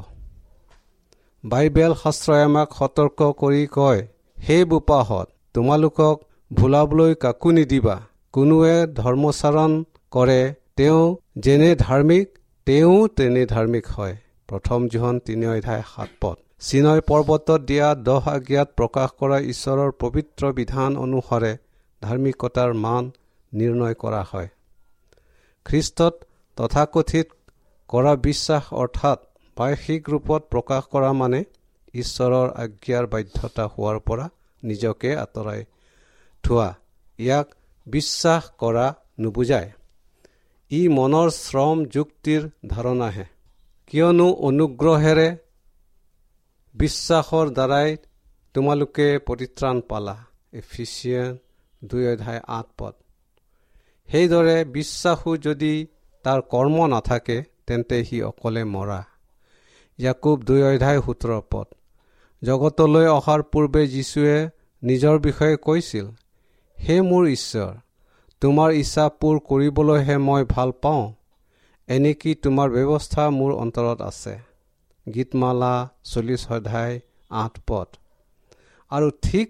বাইবেল 1.44 1.92
শাস্ত্ৰই 2.02 2.40
আমাক 2.48 2.68
সতৰ্ক 2.78 3.18
কৰি 3.40 3.62
কয় 3.76 4.00
সেই 4.38 4.64
বোপাহত 4.70 5.26
তোমালোকক 5.54 6.16
ভুলাবলৈ 6.50 7.12
কাকো 7.24 7.50
নিদিবা। 7.56 7.96
কোনোৱে 8.34 8.76
ধৰ্মচাৰণ 9.00 9.72
কৰে 10.12 10.40
তেওঁ 10.78 11.02
যেনে 11.44 11.70
ধাৰ্মিক 11.84 12.26
তেওঁ 12.66 12.96
তেনে 13.16 13.42
ধাৰ্মিক 13.54 13.86
হয়। 13.96 14.14
প্ৰথম 14.48 14.80
জোহন 14.92 15.16
তিনি 15.26 15.46
অধ্যায় 15.54 15.82
সাত 15.92 16.10
পদ। 16.22 16.36
চীনয় 16.66 17.02
পৰ্বতত 17.08 17.60
দিয়া 17.68 17.88
দহ 18.08 18.24
আজ্ঞাত 18.36 18.68
প্ৰকাশ 18.78 19.08
কৰা 19.20 19.38
ঈশ্বৰৰ 19.52 19.90
পবিত্ৰ 20.02 20.42
বিধান 20.58 20.90
অনুসাৰে 21.04 21.52
ধাৰ্মিকতাৰ 22.02 22.70
মান 22.84 23.04
নিৰ্ণয় 23.52 23.96
কৰা 24.02 24.22
হয়। 24.30 24.48
খ্ৰীষ্টত 25.66 26.14
তথাকথিত 26.56 27.28
কৰা 27.90 28.12
বিশ্বাস 28.26 28.64
অৰ্থাৎ 28.72 29.18
বাৰ্ষিক 29.56 30.02
ৰূপত 30.08 30.42
প্ৰকাশ 30.50 30.82
কৰা 30.92 31.10
মানে 31.12 31.40
ঈশ্বৰৰ 31.94 32.48
আজ্ঞাৰ 32.62 33.06
বাধ্যতা 33.06 33.64
হোৱাৰ 33.66 33.98
পৰা 34.00 34.26
নিজকে 34.62 35.10
আঁতৰাই 35.16 35.60
থোৱা। 36.44 36.68
ইয়াক 37.18 37.48
বিশ্বাস 37.86 38.42
কৰা 38.58 38.86
নুবুজায়। 39.20 39.70
ই 40.70 40.80
মনৰ 40.88 41.28
শ্ৰম 41.30 41.78
যুক্তিৰ 41.84 42.42
ধাৰণাহে। 42.66 43.26
কিয়নো 43.86 44.28
অনুগ্ৰহেৰে 44.48 45.28
বিশ্বাসৰ 46.74 47.46
দ্বাৰাই 47.50 47.96
তোমালোকে 48.54 49.06
পৰিত্ৰাণ 49.18 49.76
পালা। 49.80 50.16
এফিচিয়ান 50.52 51.38
দুই 51.82 52.04
অধ্যায় 52.12 52.40
আঠ 52.48 52.66
পদ। 52.78 52.94
সেইদৰে 54.10 54.56
বিশ্বাসো 54.74 55.32
যদি 55.36 55.74
তাৰ 56.24 56.40
কৰ্ম 56.52 56.86
নাথাকে 56.86 57.36
তেন্তে 57.66 57.98
সি 58.04 58.18
অকলে 58.22 58.62
মৰা। 58.64 59.00
ইয়াকুব 59.98 60.38
দুই 60.44 60.60
অধ্যায় 60.62 61.00
সোতৰ 61.00 61.32
পদ 61.52 61.68
জগতলৈ 62.42 63.06
অহাৰ 63.18 63.40
পূৰ্বে 63.52 63.82
যীশুৱে 63.86 64.38
নিজৰ 64.82 65.16
বিষয়ে 65.26 65.56
কৈছিল 65.66 66.06
হে 66.78 66.96
মোৰ 67.10 67.24
ঈশ্বৰ 67.36 67.70
তোমাৰ 68.42 68.70
ইচ্ছা 68.72 69.04
পূৰ 69.20 69.36
কৰিবলৈহে 69.48 70.16
মই 70.18 70.42
ভাল 70.54 70.70
পাওঁ 70.82 71.06
এনেকি 71.88 72.30
তোমাৰ 72.44 72.68
ব্যৱস্থা 72.76 73.24
মোৰ 73.30 73.52
অন্তৰত 73.62 73.98
আছে? 74.02 74.34
গীতমালা 75.06 75.74
চল্লিছ 76.04 76.42
অধ্যায় 76.52 76.96
আঠ 77.42 77.54
পদ 77.68 77.88
আৰু 78.90 79.08
ঠিক 79.22 79.48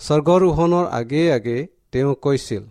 স্বৰ্গৰোহণৰ 0.00 0.86
আগে 1.00 1.22
আগে 1.32 1.58
তেওঁ 1.92 2.14
কৈছিল 2.24 2.64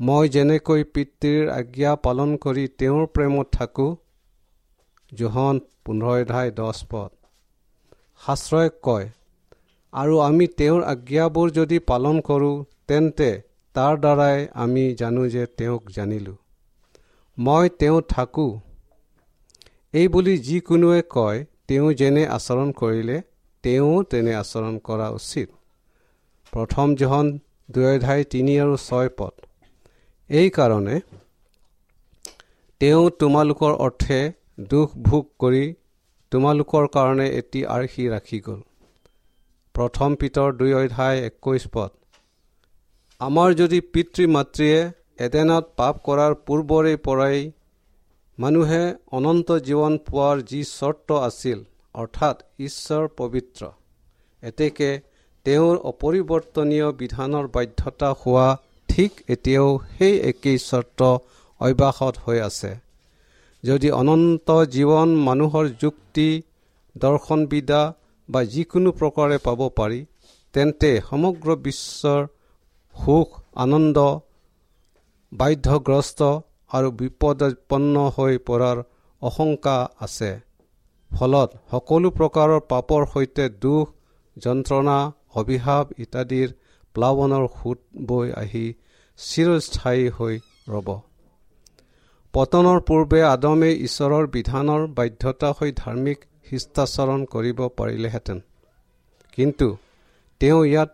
মই 0.00 0.28
যেনেকৈ 0.34 0.82
পিতৃৰ 0.96 1.48
আজ্ঞা 1.54 1.90
পালন 2.04 2.30
কৰি 2.42 2.62
তেওঁৰ 2.80 3.08
প্ৰেমত 3.16 3.48
থাকোঁ 3.56 3.88
জোহন 5.12 5.58
পোন্ধৰ 5.84 6.20
অধ্যায় 6.20 6.52
দহ 6.60 6.78
পদ। 6.92 7.10
শাস্ত্ৰই 8.20 8.70
কয় 8.82 9.06
আৰু 9.92 10.14
আমি 10.18 10.46
তেওঁৰ 10.60 10.86
আজ্ঞাবোৰ 10.92 11.52
যদি 11.58 11.80
পালন 11.90 12.20
কৰোঁ 12.28 12.54
তেন্তে 12.88 13.28
তাৰ 13.74 13.98
দ্বাৰাই 14.04 14.46
আমি 14.64 14.84
জানো 14.94 15.26
যে 15.34 15.44
তেওঁক 15.58 15.92
জানিলোঁ। 15.96 16.36
মই 17.38 17.74
তেওঁ 17.80 18.00
থাকোঁ। 18.14 18.52
এই 19.94 20.06
বুলি 20.08 20.34
যিকোনোৱে 20.38 21.00
কয় 21.10 21.44
তেওঁ 21.68 21.92
যেনে 22.00 22.24
আচৰণ 22.38 22.74
কৰিলে 22.80 23.20
তেওঁ 23.64 23.92
তেনে 24.10 24.32
আচৰণ 24.34 24.74
কৰা 24.88 25.12
উচিত। 25.18 25.48
প্ৰথম 26.52 26.98
জহন 27.00 27.26
দুই 27.68 27.86
অধ্যায় 27.94 28.24
তিনি 28.32 28.52
আৰু 28.64 28.74
ছয় 28.88 29.14
পদ। 29.18 29.34
এইকাৰণে 30.30 30.96
তেওঁ 32.80 33.06
তোমালোকৰ 33.20 33.72
অৰ্থে 33.86 34.18
দুখ 34.68 34.92
ভোগ 35.08 35.24
কৰি 35.42 35.62
তোমালোকৰ 36.32 36.86
কাৰণে 36.96 37.26
এটি 37.38 37.62
আৰ্হি 37.76 38.04
ৰাখি 38.12 38.38
গ'ল। 38.46 38.60
প্ৰথম 39.74 40.14
পিতৰ 40.20 40.54
দুই 40.60 40.72
অধ্যায় 40.74 41.18
একৈছ 41.30 41.62
পদ। 41.74 41.90
আমাৰ 43.20 43.48
যদি 43.54 43.82
পিতৃ 43.92 44.28
মাতৃয়ে 44.36 44.78
এদেনত 45.26 45.64
পাপ 45.76 46.00
কৰাৰ 46.06 46.38
পূৰ্বৰে 46.46 46.94
পৰাই 47.08 47.42
মানুহে 48.38 48.82
অনন্ত 49.16 49.60
জীৱন 49.66 50.00
পোৱাৰ 50.06 50.46
যি 50.50 50.64
চৰ্ত 50.70 51.20
আছিল 51.24 51.58
অৰ্থাৎ 51.94 52.48
ঈশ্বৰ 52.66 53.12
পবিত্ৰ 53.18 53.62
এতেকে 54.42 54.90
তেওঁৰ 55.46 55.76
অপৰিৱৰ্তনীয় 55.90 56.88
বিধানৰ 57.00 57.54
বাধ্যতা 57.54 58.16
হোৱা 58.20 58.48
ঠিক 59.00 59.14
এতিয়াও 59.34 59.68
সেই 59.96 60.14
একেই 60.30 60.58
চৰ্ত 60.62 61.00
অব্যাহত 61.60 62.14
হৈ 62.24 62.38
আছে। 62.48 62.70
যদি 63.64 63.88
অনন্ত 64.00 64.48
জীৱন 64.74 65.10
মানুহৰ 65.28 65.66
যুক্তি 65.82 66.28
দৰ্শনবিদা 66.96 67.82
বা 68.28 68.40
যিকোনো 68.52 68.90
প্ৰকাৰে 69.00 69.38
পাব 69.46 69.60
পাৰি 69.78 70.00
তেন্তে 70.54 70.90
সমগ্ৰ 71.08 71.48
বিশ্বৰ 71.66 72.20
সুখ 72.94 73.28
আনন্দ 73.64 73.98
বাধ্যগ্ৰস্ত 75.32 76.20
আৰু 76.70 76.88
বিপদপন্ন 77.00 77.94
হৈ 78.16 78.34
পৰাৰ 78.48 78.78
আশংকা 79.22 79.76
আছে। 80.00 80.30
ফলত 81.10 81.50
সকলো 81.70 82.08
প্ৰকাৰৰ 82.18 82.60
পাপৰ 82.72 83.02
সৈতে 83.12 83.44
দুখ 83.64 83.86
যন্ত্ৰণা 84.36 84.98
অভিশাপ 85.40 85.84
ইত্যাদিৰ 86.04 86.48
প্লাৱনৰ 86.94 87.44
সোঁত 87.56 87.78
বৈ 88.08 88.28
আহি 88.42 88.66
চিৰস্থায়ী 89.20 90.04
হৈ 90.10 90.34
ৰ'ব। 90.68 90.88
পতনৰ 92.34 92.78
পূৰ্বে 92.80 93.20
আদমে 93.24 93.70
ঈশ্বৰৰ 93.86 94.26
বিধানৰ 94.26 94.82
বাধ্যতা 94.96 95.48
হৈ 95.58 95.70
ধাৰ্মিক 95.72 96.18
শিষ্টাচৰণ 96.46 97.20
কৰিব 97.24 97.58
পাৰিলেহেঁতেন। 97.78 98.38
কিন্তু 99.32 99.68
তেওঁ 100.40 100.60
ইয়াত 100.64 100.90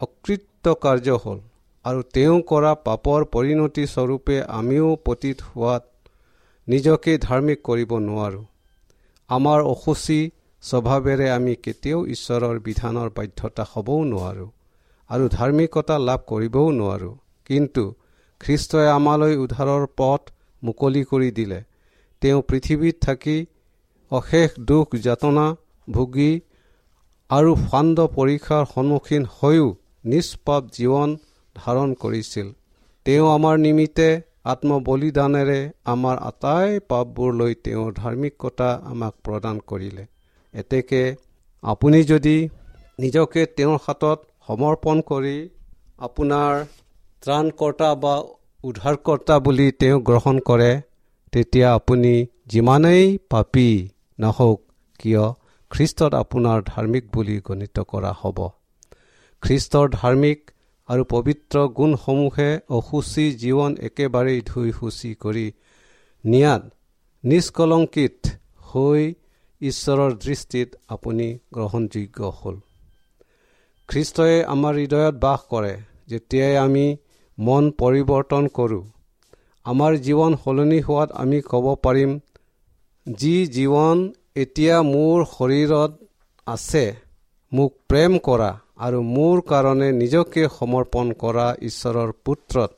অকৃত 0.00 0.74
কাৰ্য 0.82 1.08
হ'ল 1.24 1.38
আৰু 1.84 2.00
তেওঁ 2.14 2.38
কৰা 2.42 2.72
পাপৰ 2.86 3.20
পৰিণতি 3.34 3.84
স্বৰূপে 3.86 4.36
আমিও 4.60 4.88
পতীত 5.04 5.38
হোৱাত 5.48 5.84
নিজকে 6.68 7.12
ধাৰ্মিক 7.18 7.58
কৰিব 7.62 7.90
নোৱাৰোঁ। 8.08 8.44
আমাৰ 9.30 9.58
অসুচী 9.64 10.20
স্বভাৱেৰে 10.62 11.28
আমি 11.30 11.54
কেতিয়াও 11.64 12.00
ঈশ্বৰৰ 12.06 12.56
বিধানৰ 12.60 13.08
বাধ্যতা 13.16 13.64
হ'বও 13.72 14.00
নোৱাৰোঁ 14.04 14.50
আৰু 15.10 15.24
ধাৰ্মিকতা 15.28 15.96
লাভ 15.98 16.20
কৰিবও 16.26 16.68
নোৱাৰোঁ। 16.72 17.14
কিন্তু 17.46 17.84
খ্ৰীষ্টই 18.40 18.88
আমালৈ 18.88 19.34
উদ্ধাৰৰ 19.44 19.84
পথ 19.98 20.22
মুকলি 20.62 21.02
কৰি 21.10 21.30
দিলে। 21.38 21.60
তেওঁ 22.22 22.40
পৃথিৱীত 22.48 22.96
থাকি 23.00 23.36
অশেষ 24.10 24.50
দুখ 24.68 24.86
যাতনা 25.06 25.46
ভুগি 25.88 26.32
আৰু 27.30 27.50
ফাণ্ড 27.62 27.96
পৰীক্ষাৰ 28.16 28.64
সন্মুখীন 28.74 29.24
হৈও 29.36 29.66
নিষ্পাপ 30.04 30.62
জীৱন 30.76 31.10
ধাৰণ 31.56 31.88
কৰিছিল। 32.02 32.46
তেওঁ 33.06 33.26
আমাৰ 33.36 33.56
নিমিত্তে 33.58 34.08
আত্মবলিদানেৰে 34.52 35.60
আমাৰ 35.92 36.16
আটাই 36.28 36.68
পাপবোৰ 36.90 37.30
লৈ 37.40 37.52
তেওঁৰ 37.64 37.90
ধাৰ্মিকতা 37.92 38.68
আমাক 38.90 39.14
প্ৰদান 39.24 39.56
কৰিলে। 39.70 40.04
এতেকে 40.54 41.02
আপুনি 41.62 42.00
যদি 42.12 42.36
নিজকে 42.98 43.42
তেওঁৰ 43.56 43.78
হাতত 43.84 44.18
সমৰ্পণ 44.46 44.96
কৰি 45.10 45.36
আপোনাৰ 45.98 46.52
ত্ৰাণকৰ্তা 47.26 47.86
বা 47.94 48.14
উদ্ধাৰকৰ্তা 48.64 49.36
বুলি 49.38 49.64
তেওঁ 49.72 50.00
গ্ৰহণ 50.00 50.36
কৰে 50.40 50.72
তেতিয়া 51.32 51.68
আপুনি 51.72 52.12
যিমানেই 52.46 53.06
পাপী 53.30 53.68
নহওক 54.18 54.60
কিয় 55.00 55.24
খ্ৰীষ্টত 55.70 56.12
আপোনাৰ 56.14 56.58
ধাৰ্মিক 56.66 57.04
বুলি 57.14 57.36
গণিত 57.40 57.76
কৰা 57.84 58.12
হ'ব। 58.20 58.38
খ্ৰীষ্টৰ 59.42 59.86
ধাৰ্মিক 59.90 60.40
আৰু 60.88 61.02
পবিত্ৰ 61.04 61.56
গুণসমূহে 61.76 62.50
অসুচী 62.68 63.24
জীৱন 63.36 63.72
একেবাৰেই 63.80 64.40
ধুই 64.46 64.68
সুচি 64.72 65.10
কৰি 65.14 65.46
নিয়াত 66.24 66.62
নিষ্কলংকিত 67.24 68.16
হৈ 68.68 69.02
ঈশ্বৰৰ 69.60 70.12
দৃষ্টিত 70.24 70.68
আপুনি 70.88 71.28
গ্ৰহণযোগ্য 71.52 72.18
হ'ল। 72.38 72.56
খ্ৰীষ্টই 73.88 74.36
আমাৰ 74.44 74.74
হৃদয়ত 74.74 75.14
বাস 75.20 75.40
কৰে 75.50 75.74
যেতিয়াই 76.06 76.56
আমি 76.56 76.86
মন 77.38 77.70
পৰিৱৰ্তন 77.70 78.48
কৰোঁ। 78.48 78.84
আমাৰ 79.66 79.92
জীৱন 79.96 80.36
সলনি 80.44 80.80
হোৱাত 80.80 81.12
আমি 81.12 81.40
ক'ব 81.40 81.66
পাৰিম 81.82 82.20
যি 83.06 83.46
জীৱন 83.46 84.12
এতিয়া 84.36 84.82
মোৰ 84.82 85.24
শৰীৰত 85.24 85.92
আছে 86.46 86.84
মোক 87.52 87.72
প্ৰেম 87.88 88.18
কৰা 88.18 88.50
আৰু 88.76 89.02
মোৰ 89.02 89.40
কাৰণে 89.40 89.92
নিজকে 89.92 90.48
সমৰ্পণ 90.58 91.12
কৰা 91.12 91.46
ঈশ্বৰৰ 91.60 92.12
পুত্ৰত 92.24 92.70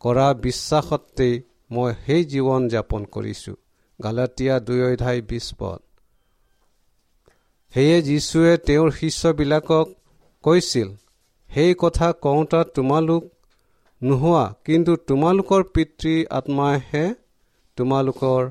কৰা 0.00 0.34
বিশ্বাসতেই 0.34 1.34
মই 1.70 1.92
সেই 2.06 2.24
জীৱন 2.24 2.68
যাপন 2.68 3.04
কৰিছোঁ। 3.04 3.54
গালাটীয়া 4.04 4.60
দুই 4.60 4.80
অধ্যায় 4.82 5.22
বিছ 5.22 5.46
পদ। 5.58 5.80
সেয়ে 7.74 8.02
যীশুৱে 8.02 8.56
তেওঁৰ 8.56 8.90
শিষ্যবিলাকক 8.90 9.86
কৈছিল 10.42 10.88
সেই 11.50 11.74
কথা 11.78 12.12
কওঁতা 12.12 12.64
তোমালোক 12.64 13.22
নোহোৱা। 14.02 14.44
কিন্তু 14.66 14.92
তোমালোকৰ 15.08 15.62
পিতৃ 15.74 16.14
আত্মাইহে 16.38 17.04
তোমালোকৰ 17.78 18.42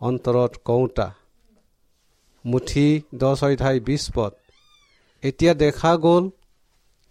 অন্তৰত 0.00 0.52
কওঁতা। 0.64 1.08
মুঠি 2.44 2.86
দহ 3.20 3.40
অধ্যায় 3.46 3.80
বিছ 3.86 4.04
পদ। 4.14 4.32
এতিয়া 5.22 5.52
দেখা 5.62 5.92
গ'ল 6.04 6.24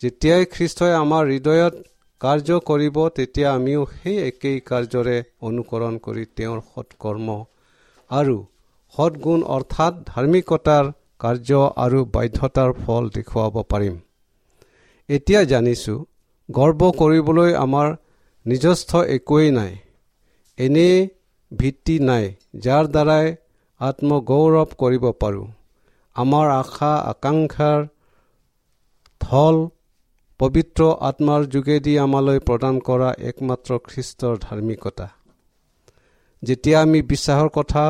যেতিয়াই 0.01 0.43
খ্ৰীষ্টই 0.53 0.93
আমাৰ 1.03 1.23
হৃদয়ত 1.32 1.75
কাৰ্য 2.21 2.49
কৰিব 2.69 2.97
তেতিয়া 3.15 3.49
আমিও 3.51 3.82
সেই 3.93 4.17
একেই 4.27 4.58
কাৰ্যৰে 4.69 5.17
অনুকৰণ 5.47 5.93
কৰি 6.06 6.23
তেওঁৰ 6.38 6.60
সৎকৰ্ম 6.71 7.27
আৰু 8.10 8.36
সৎগুণ 8.95 9.41
অৰ্থাৎ 9.56 9.93
ধাৰ্মিকতাৰ 10.12 10.86
কাৰ্য 11.19 11.49
আৰু 11.84 11.99
বাধ্যতাৰ 12.15 12.71
ফল 12.82 13.03
দেখুৱাব 13.17 13.56
পাৰিম। 13.71 13.95
এতিয়া 15.10 15.41
জানিছোঁ 15.43 15.99
গৰ্ব 16.57 16.81
কৰিবলৈ 16.99 17.51
আমাৰ 17.59 17.87
নিজস্থ 18.45 18.91
একোৱেই 19.15 19.49
নাই। 19.51 19.73
এনে 20.57 20.89
ভিত্তি 21.51 21.95
নাই 22.09 22.25
যাৰ 22.63 22.85
দ্বাৰাই 22.93 23.27
আত্মগৌৰৱ 23.81 24.69
কৰিব 24.81 25.05
পাৰোঁ। 25.21 25.47
আমাৰ 26.15 26.47
আশা 26.61 26.91
আকাংক্ষাৰ 27.11 27.79
থল 29.21 29.57
পবিত্ৰ 30.39 30.81
আত্মাৰ 31.09 31.41
যোগেদি 31.53 31.93
আমালৈ 32.05 32.39
প্ৰদান 32.47 32.75
কৰা 32.87 33.09
একমাত্ৰ 33.29 33.71
খ্ৰীষ্টৰ 33.89 34.35
ধাৰ্মিকতা। 34.45 35.07
যেতিয়া 36.43 36.77
আমি 36.81 36.99
বিশ্বাসৰ 37.11 37.49
কথা 37.57 37.85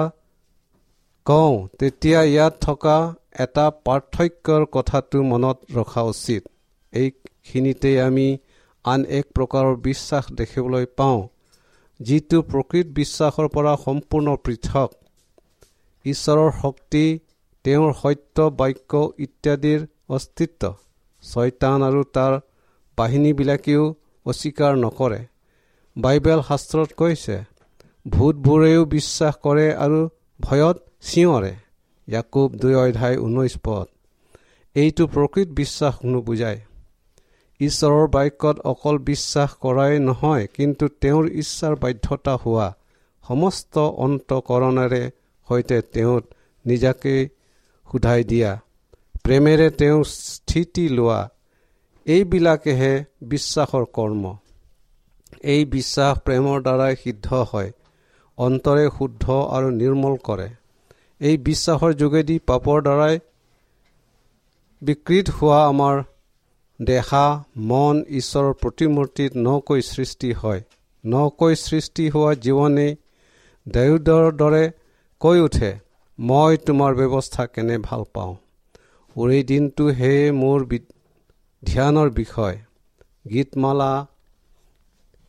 কওঁ 1.26 1.54
তেতিয়া 1.80 2.20
ইয়াত 2.24 2.54
থকা 2.62 2.98
এটা 3.44 3.66
পাৰ্থক্যৰ 3.86 4.64
কথাটো 4.76 5.20
মনত 5.32 5.58
ৰখা 5.76 6.02
উচিত। 6.12 6.44
এইখিনিতে 6.94 7.92
আমি 8.02 8.28
আন 8.86 9.02
এক 9.18 9.26
প্ৰকাৰৰ 9.36 9.76
বিশ্বাস 9.82 10.26
দেখিবলৈ 10.32 10.86
পাওঁ 10.98 11.20
যিটো 12.00 12.40
প্ৰকৃত 12.52 12.88
বিশ্বাসৰ 12.98 13.48
পৰা 13.48 13.74
সম্পূৰ্ণ 13.86 14.36
পৃথক। 14.46 14.90
ঈশ্বৰৰ 16.06 16.50
শক্তি 16.62 17.04
তেওঁৰ 17.66 17.94
সত্য 17.94 18.48
বাক্য 18.60 19.02
ইত্যাদিৰ 19.18 19.80
অস্তিত্ব। 20.10 20.64
ছয়তান 21.24 21.80
আৰু 21.84 22.02
তাৰ 22.16 22.34
বাহিনীবিলাকেও 22.98 23.84
অস্বীকাৰ 24.26 24.74
নকৰে। 24.76 25.22
বাইবেল 25.96 26.40
শাস্ত্ৰত 26.50 26.90
কৈছে 26.98 27.36
ভূতবোৰেও 28.06 28.82
বিশ্বাস 28.86 29.34
কৰে 29.44 29.68
আৰু 29.76 30.00
ভয়ত 30.40 30.78
চিঞৰে। 31.08 31.54
ইয়াকুব 32.08 32.50
দুই 32.62 32.76
অধ্যায় 32.76 33.18
ঊনৈছ 33.18 33.54
পদ। 33.66 33.88
এইটো 34.76 35.04
প্ৰকৃত 35.08 35.48
বিশ্বাস 35.60 35.96
নুবুজায়। 36.06 36.60
ঈশ্বৰৰ 37.64 38.06
বাক্যত 38.16 38.58
অকল 38.72 38.96
বিশ্বাস 39.10 39.52
কৰাই 39.64 39.94
নহয় 40.08 40.46
কিন্তু 40.56 40.86
তেওঁৰ 41.02 41.26
ইচ্ছাৰ 41.42 41.74
বাধ্যতা 41.84 42.34
হোৱা 42.44 42.68
সমস্ত 43.24 43.76
অন্তকৰণেৰে 44.06 45.04
সৈতে 45.48 45.78
তেওঁত 45.94 46.24
নিজাকে 46.66 47.16
সোধাই 47.88 48.22
দিয়া। 48.32 48.52
প্ৰেমেৰে 49.24 49.68
তেওঁ 49.80 50.00
স্থিতি 50.12 50.86
লোৱা 50.98 51.20
এইবিলাকেহে 52.06 52.94
বিশ্বাসৰ 53.32 53.86
কৰ্ম। 53.98 54.24
এই 55.44 55.62
বিশ্বাস 55.76 56.14
প্ৰেমৰ 56.26 56.58
দ্বাৰাই 56.66 56.94
সিদ্ধ 57.04 57.28
হয় 57.52 57.70
অন্তৰে 58.38 58.86
শুদ্ধ 58.98 59.24
আৰু 59.56 59.70
নিৰ্মল 59.82 60.16
কৰে। 60.28 60.50
এই 61.22 61.36
বিশ্বাসৰ 61.48 61.92
যোগেদি 62.02 62.36
পাপৰ 62.50 62.78
দ্বাৰাই 62.88 63.16
বিকৃত 64.82 65.28
হোৱা 65.38 65.60
আমাৰ 65.68 65.96
দেহা 66.86 67.26
মন 67.58 67.96
ঈশ্বৰৰ 68.10 68.54
প্ৰতিমূৰ্তিত 68.54 69.32
নকৈ 69.38 69.82
সৃষ্টি 69.82 70.30
হয়। 70.34 70.62
নকৈ 71.04 71.56
সৃষ্টি 71.56 72.06
হোৱা 72.10 72.32
জীৱনে 72.44 72.88
দেউদৰ 73.68 74.26
দৰে 74.32 74.64
কৈ 75.22 75.38
উঠে 75.40 75.72
মই 76.20 76.58
তোমাৰ 76.58 76.92
ব্যৱস্থা 76.96 77.44
কেনে 77.46 77.78
ভাল 77.78 78.04
পাওঁ? 78.14 78.34
উৰি 79.16 79.40
দিনটো 79.44 79.86
সেয়ে 79.94 80.32
মোৰ 80.32 80.60
ধ্যানৰ 81.64 82.10
বিষয়। 82.10 82.56
গীতমালা 83.30 83.92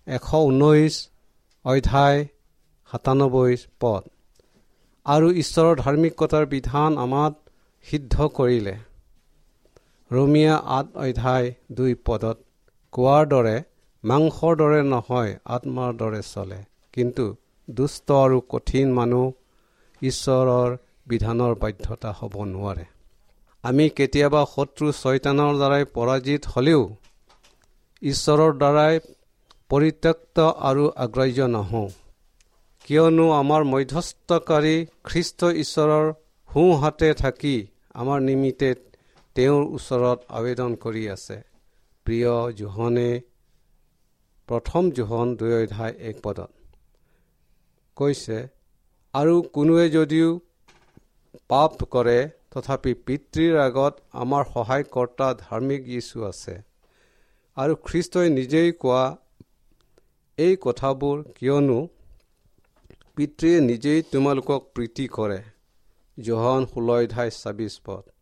এশ 0.06 0.30
ঊনৈছ 0.34 0.94
অধ্যায় 1.64 2.18
সাতানব্বৈ 2.90 3.56
পদ। 3.80 4.02
আৰু 5.06 5.28
ঈশ্বৰৰ 5.32 5.74
ধাৰ্মিকতাৰ 5.76 6.44
বিধান 6.46 6.90
আমাক 6.98 7.32
সিদ্ধ 7.86 8.14
কৰিলে। 8.28 8.74
ৰমীয়া 10.14 10.56
আঠ 10.78 10.86
অধ্যায় 11.04 11.46
দুই 11.76 11.92
পদত 12.06 12.36
কোৱাৰ 12.92 13.24
দৰে 13.32 13.56
মাংসৰ 14.04 14.52
দৰে 14.60 14.80
নহয় 14.92 15.32
আত্মাৰ 15.54 15.90
দৰে 16.00 16.20
চলে। 16.32 16.60
কিন্তু 16.94 17.24
দুষ্ট 17.68 18.08
আৰু 18.24 18.38
কঠিন 18.52 18.86
মানুহ 18.98 19.24
ঈশ্বৰৰ 20.02 20.70
বিধানৰ 21.06 21.52
বাধ্যতা 21.62 22.10
হ'ব 22.18 22.34
নোৱাৰে। 22.52 22.86
আমি 23.64 23.84
কেতিয়াবা 23.96 24.42
শত্ৰু 24.54 24.86
ছয়তানৰ 25.00 25.52
দ্বাৰাই 25.60 25.84
পৰাজিত 25.96 26.42
হ'লেও 26.52 26.82
ঈশ্বৰৰ 28.02 28.52
দ্বাৰাই 28.62 28.94
পৰিত্যক্ত 29.70 30.36
আৰু 30.68 30.84
আগ্ৰাহ্য 31.04 31.40
নহওঁ। 31.56 31.88
কিয়নো 32.84 33.26
আমাৰ 33.40 33.62
মধ্যস্থকাৰী 33.72 34.76
খ্ৰীষ্ট 35.04 35.40
ঈশ্বৰৰ 35.62 36.06
সোঁহাতে 36.48 37.10
থাকি 37.14 37.56
আমাৰ 37.94 38.18
নিমিত্তে 38.28 38.70
তেওঁৰ 39.36 39.64
ওচৰত 39.76 40.18
আবেদন 40.38 40.74
কৰি 40.82 41.04
আছে। 41.10 41.36
প্ৰিয় 42.06 42.34
জোহনে 42.58 43.10
প্ৰথম 44.48 44.90
জোহন 44.90 45.28
অধ্যায় 45.32 45.94
এক 46.10 46.16
পদত 46.22 46.50
কৈছে 47.96 48.38
আৰু 49.14 49.34
কোনোৱে 49.54 49.86
যদিও 49.90 50.28
পাপ 51.48 51.84
কৰে 51.92 52.16
তথাপি 52.52 52.92
পিতৃৰ 53.06 53.58
আগত 53.60 53.94
আমাৰ 54.22 54.44
সহায়কৰ্তা 54.52 55.28
ধাৰ্মিক 55.40 55.82
যীশু 55.88 56.24
আছে। 56.26 56.54
আৰু 57.56 57.74
খ্ৰীষ্টই 57.86 58.28
নিজেই 58.30 58.72
কোৱা 58.82 59.04
এই 60.38 60.54
কথাবোৰ 60.60 61.16
কিয়নো 61.36 61.80
পিতৃয়ে 63.16 63.58
নিজেই 63.66 64.00
তোমালোকক 64.12 64.72
প্ৰীতি 64.74 65.06
কৰে। 65.16 65.40
জোহন 66.18 66.66
ষোল্ল 66.72 66.98
অধ্যায় 66.98 67.32
ছাব্বিছ 67.40 67.74
পদ। 67.86 68.13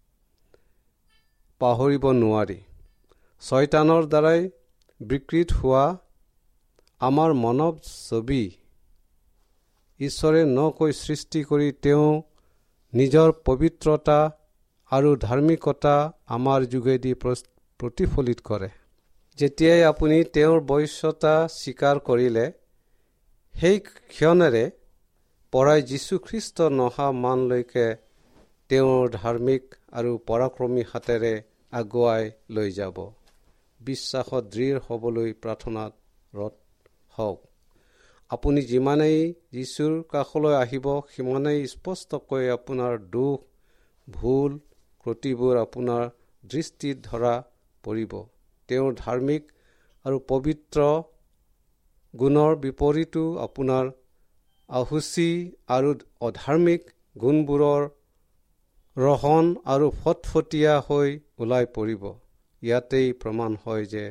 পাহৰিব 1.63 2.05
নোৱাৰি। 2.21 2.59
ছয়তানৰ 3.43 4.03
দ্বাৰাই 4.13 4.41
বিকৃত 5.01 5.49
হোৱা 5.59 5.85
আমাৰ 7.01 7.31
মানৱ 7.45 7.75
ছবি 8.01 8.45
ঈশ্বৰে 10.01 10.41
নকৈ 10.51 10.93
সৃষ্টি 10.99 11.41
কৰি 11.51 11.69
তেওঁ 11.85 12.11
নিজৰ 12.93 13.29
পবিত্ৰতা 13.49 14.19
আৰু 14.93 15.11
ধাৰ্মিকতা 15.27 15.97
আমাৰ 16.37 16.61
যোগেদি 16.73 17.13
প্ৰতিফলিত 17.81 18.41
কৰে। 18.49 18.69
যেতিয়াই 19.39 19.83
আপুনি 19.85 20.19
তেওঁৰ 20.35 20.59
বশ্যতা 20.71 21.35
স্বীকাৰ 21.53 21.97
কৰিলে 22.09 22.47
সেই 23.55 23.79
ক্ষণেৰে 24.13 24.65
পৰাই 25.53 25.81
যীশুখ্ৰীষ্ট 25.91 26.59
নহা 26.73 27.07
মানলৈকে 27.23 27.87
তেওঁৰ 28.71 29.03
ধাৰ্মিক 29.17 29.65
আৰু 29.99 30.13
পৰাক্ৰমী 30.29 30.85
হাতেৰে 30.93 31.35
আগুৱাই 31.73 32.25
লৈ 32.51 32.71
যাব। 32.73 32.97
বিশ্বাসত 33.81 34.43
দৃঢ় 34.53 34.79
হ'বলৈ 34.87 35.31
প্ৰাৰ্থনাত 35.43 35.93
ৰদ 36.33 36.55
হওক। 37.19 37.39
আপুনি 38.31 38.61
যিমানেই 38.63 39.19
যীশুৰ 39.53 39.95
কাষলৈ 40.09 40.55
আহিব 40.55 40.87
সিমানেই 41.15 41.61
স্পষ্টকৈ 41.67 42.45
আপোনাৰ 42.49 42.93
দুখ 43.13 43.39
ভুল 44.09 44.53
ক্ৰতিবোৰ 45.07 45.55
আপোনাৰ 45.57 46.05
দৃষ্টিত 46.45 46.97
ধৰা 47.05 47.35
পৰিব। 47.85 48.13
তেওঁৰ 48.69 48.93
ধাৰ্মিক 48.99 49.43
আৰু 50.05 50.17
পবিত্ৰ 50.29 50.87
গুণৰ 52.15 52.53
বিপৰীতো 52.57 53.25
আপোনাৰ 53.39 53.91
আহুচি 54.69 55.29
আৰু 55.69 55.91
অধাৰ্মিক 56.21 56.83
গুণবোৰৰ 57.17 57.83
ৰহন 58.97 59.47
আৰু 59.65 59.87
ফটফটীয়া 60.01 60.75
হৈ 60.87 61.11
ওলাই 61.39 61.67
পৰিব। 61.77 62.03
ইয়াতেই 62.63 63.13
প্ৰমাণ 63.13 63.55
হয় 63.65 63.85
যে 63.93 64.05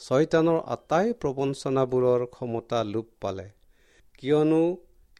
ছয়তানৰ 0.00 0.58
আটাই 0.74 1.12
প্ৰবঞ্চনাবোৰৰ 1.20 2.24
ক্ষমতা 2.26 2.80
লোপ 2.84 3.06
পালে। 3.20 3.46
কিয়নো 4.18 4.62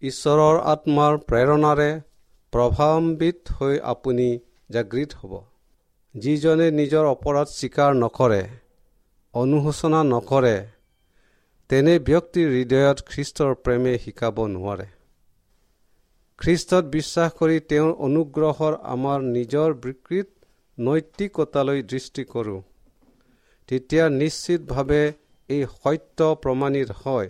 ঈশ্বৰৰ 0.03 0.57
আত্মাৰ 0.72 1.14
প্ৰেৰণাৰে 1.29 1.90
প্ৰভাৱান্বিত 2.53 3.38
হৈ 3.59 3.79
আপুনি 3.92 4.29
জাগৃত 4.70 5.11
হ'ব। 5.20 5.33
যিজনে 6.14 6.66
নিজৰ 6.70 7.05
অপৰাধ 7.07 7.48
স্বীকাৰ 7.53 7.90
নকৰে 7.94 8.42
অনুশোচনা 9.35 10.00
নকৰে 10.11 10.57
তেনে 11.70 11.94
ব্যক্তিৰ 12.09 12.46
হৃদয়ত 12.57 12.98
খ্ৰীষ্টৰ 13.11 13.53
প্ৰেমে 13.64 13.94
শিকাব 13.98 14.37
নোৱাৰে। 14.48 14.94
খ্ৰীষ্টত 16.38 16.85
বিশ্বাস 16.92 17.35
কৰি 17.40 17.59
তেওঁৰ 17.70 17.92
অনুগ্ৰহৰ 18.07 18.75
আমাৰ 18.94 19.18
নিজৰ 19.35 19.75
বিকৃত 19.83 20.29
নৈতিকতালৈ 20.79 21.83
দৃষ্টি 21.92 22.23
কৰোঁ। 22.33 22.61
তেতিয়া 23.68 24.05
নিশ্চিতভাৱে 24.14 25.03
এই 25.51 25.62
সত্য 25.75 26.18
প্ৰমাণিত 26.42 26.88
হয় 27.01 27.29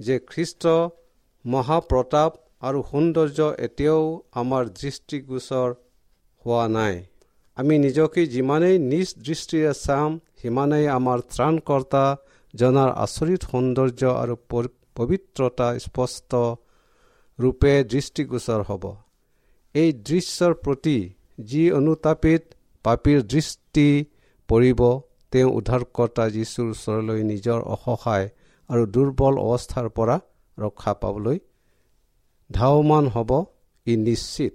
যে 0.00 0.16
খ্ৰীষ্ট 0.30 0.62
মহাপ্ৰতাপ 1.44 2.30
আৰু 2.62 2.78
সৌন্দৰ্য 2.90 3.48
এতিয়াও 3.66 4.04
আমাৰ 4.42 4.62
দৃষ্টিগোচৰ 4.80 5.68
হোৱা 6.44 6.64
নাই। 6.76 6.94
আমি 7.56 7.74
নিজকে 7.78 8.22
যিমানেই 8.34 8.76
নিজ 8.92 9.08
দৃষ্টিৰে 9.26 9.72
চাম 9.78 10.10
সিমানেই 10.40 10.86
আমাৰ 10.94 11.18
ত্ৰাণকৰ্তা 11.32 12.04
জনাৰ 12.54 12.90
আচৰিত 13.04 13.40
সৌন্দৰ্য 13.50 14.02
আৰু 14.22 14.34
পবিত্ৰতা 14.96 15.68
স্পষ্ট 15.86 16.30
ৰূপে 17.38 17.72
দৃষ্টিগোচৰ 17.84 18.60
হ'ব। 18.68 18.84
এই 19.74 19.92
দৃশ্যৰ 19.92 20.52
প্ৰতি 20.54 20.98
যি 21.40 21.62
অনুতাপিত 21.70 22.42
পাপীৰ 22.84 23.18
দৃষ্টি 23.22 23.88
পৰিব 24.48 24.80
তেওঁ 25.32 25.50
উদ্ধাৰকৰ্তা 25.58 26.24
যীশুৰ 26.28 26.68
ওচৰলৈ 26.70 27.20
নিজৰ 27.22 27.58
অসহায় 27.74 28.26
আৰু 28.70 28.82
দুৰ্বল 28.86 29.34
অৱস্থাৰ 29.38 29.88
পৰা 29.88 30.16
ৰক্ষা 30.58 30.92
পাবলৈ 30.94 31.38
ধাৱমান 32.50 33.04
হ'ব। 33.08 33.30
ই 33.86 33.96
নিশ্চিত। 33.96 34.54